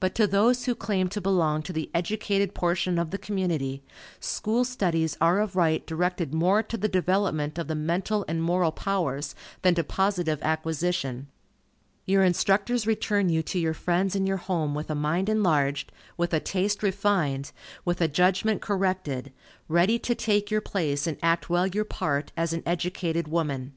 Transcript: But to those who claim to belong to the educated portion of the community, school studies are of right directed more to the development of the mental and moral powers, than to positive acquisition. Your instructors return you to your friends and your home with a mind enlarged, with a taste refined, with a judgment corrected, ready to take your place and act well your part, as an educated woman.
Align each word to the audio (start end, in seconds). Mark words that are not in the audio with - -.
But 0.00 0.16
to 0.16 0.26
those 0.26 0.64
who 0.64 0.74
claim 0.74 1.06
to 1.10 1.20
belong 1.20 1.62
to 1.62 1.72
the 1.72 1.88
educated 1.94 2.54
portion 2.56 2.98
of 2.98 3.12
the 3.12 3.18
community, 3.18 3.84
school 4.18 4.64
studies 4.64 5.16
are 5.20 5.38
of 5.38 5.54
right 5.54 5.86
directed 5.86 6.34
more 6.34 6.60
to 6.64 6.76
the 6.76 6.88
development 6.88 7.56
of 7.56 7.68
the 7.68 7.76
mental 7.76 8.24
and 8.26 8.42
moral 8.42 8.72
powers, 8.72 9.32
than 9.62 9.76
to 9.76 9.84
positive 9.84 10.42
acquisition. 10.42 11.28
Your 12.04 12.24
instructors 12.24 12.84
return 12.84 13.28
you 13.28 13.44
to 13.44 13.60
your 13.60 13.74
friends 13.74 14.16
and 14.16 14.26
your 14.26 14.38
home 14.38 14.74
with 14.74 14.90
a 14.90 14.96
mind 14.96 15.28
enlarged, 15.28 15.92
with 16.16 16.34
a 16.34 16.40
taste 16.40 16.82
refined, 16.82 17.52
with 17.84 18.00
a 18.00 18.08
judgment 18.08 18.60
corrected, 18.60 19.32
ready 19.68 20.00
to 20.00 20.16
take 20.16 20.50
your 20.50 20.60
place 20.62 21.06
and 21.06 21.16
act 21.22 21.48
well 21.48 21.68
your 21.68 21.84
part, 21.84 22.32
as 22.36 22.52
an 22.52 22.64
educated 22.66 23.28
woman. 23.28 23.72